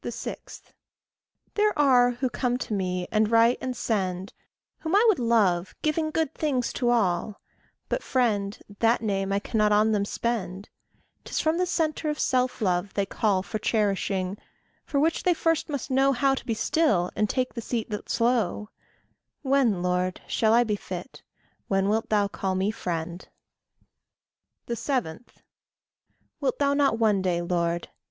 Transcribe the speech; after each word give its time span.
6. 0.03 0.61
There 1.53 1.77
are 1.77 2.09
who 2.09 2.27
come 2.31 2.57
to 2.57 2.73
me, 2.73 3.07
and 3.11 3.29
write, 3.29 3.59
and 3.61 3.77
send, 3.77 4.33
Whom 4.79 4.95
I 4.95 5.05
would 5.07 5.19
love, 5.19 5.75
giving 5.83 6.09
good 6.09 6.33
things 6.33 6.73
to 6.73 6.89
all, 6.89 7.39
But 7.87 8.01
friend 8.01 8.57
that 8.79 9.03
name 9.03 9.31
I 9.31 9.37
cannot 9.37 9.71
on 9.71 9.91
them 9.91 10.05
spend; 10.05 10.69
'Tis 11.23 11.39
from 11.39 11.59
the 11.59 11.67
centre 11.67 12.09
of 12.09 12.17
self 12.19 12.61
love 12.63 12.95
they 12.95 13.05
call 13.05 13.43
For 13.43 13.59
cherishing 13.59 14.39
for 14.83 14.99
which 14.99 15.21
they 15.21 15.35
first 15.35 15.69
must 15.69 15.91
know 15.91 16.13
How 16.13 16.33
to 16.33 16.45
be 16.47 16.55
still, 16.55 17.11
and 17.15 17.29
take 17.29 17.53
the 17.53 17.61
seat 17.61 17.91
that's 17.91 18.19
low: 18.19 18.69
When, 19.43 19.83
Lord, 19.83 20.19
shall 20.25 20.55
I 20.55 20.63
be 20.63 20.75
fit 20.77 21.21
when 21.67 21.89
wilt 21.89 22.09
thou 22.09 22.27
call 22.27 22.55
me 22.55 22.71
friend? 22.71 23.29
7. 24.67 25.25
Wilt 26.39 26.57
thou 26.57 26.73
not 26.73 26.97
one 26.97 27.21
day, 27.21 27.43
Lord? 27.43 27.89